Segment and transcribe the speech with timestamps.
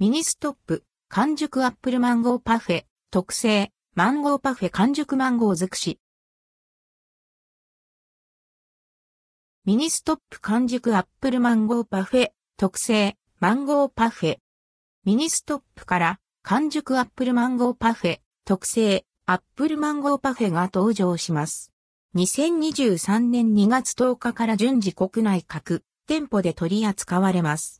[0.00, 5.98] ミニストップ、完熟アップルマンゴーパフェ、特製、マンゴーパフェ完熟マンゴー尽くし。
[9.64, 14.36] ミニストップ完熟アップルマンゴーパフェ、特製、マンゴーパフェ。
[15.04, 21.72] ミニストップから完熟アップルマンゴーパフェ、特製、アップルマンゴーパフェが登場します。
[22.14, 27.77] 2023年2月10日から順次国内各店舗で取り扱われます。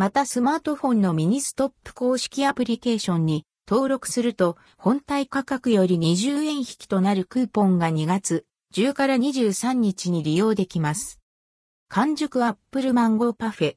[0.00, 11.20] またスマートフォンのミニストップ公式アプリケーションに登録すると本体価格より20円引きとなるクーポンが2月10から23日に利用できます。
[11.90, 13.74] 完熟アップルマンゴーパフェ。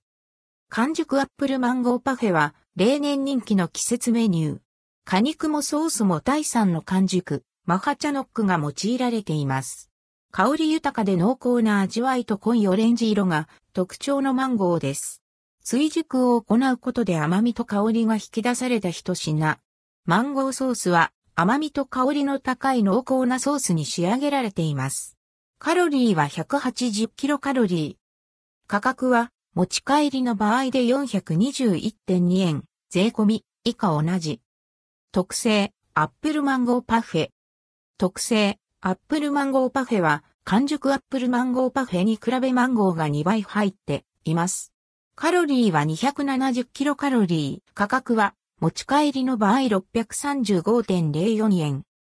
[0.69, 4.59] 完熟アップルマンゴーパフェは例年人気の季節メニュー。
[5.03, 9.91] 果肉もソースも第3の完熟、マハチャノックが用いられています。
[10.31, 15.22] 香り豊かで濃厚な味わいと濃いオレンジ色が特徴のマンゴーです。
[15.63, 19.59] 追熟を行うことで甘みと香りが引き出された一品。
[20.05, 25.17] マンゴーソースは甘みと香りの高い濃厚なソースに仕上げられています。
[25.59, 28.67] カロリーは180キロカロリー。
[28.67, 34.41] 価格は持ち帰りの場合で421.2円、税込み以下同じ。
[35.13, 37.29] 特製アップルマンゴーパフェ。
[37.97, 44.72] 特製アップルマンゴーパフェは完熟アップルマンゴーパフェに比べマンゴーが2倍入っています。
[45.15, 47.71] カロリーは270キロカロリー。
[47.75, 51.83] 価格は持ち帰りの場合635.04円。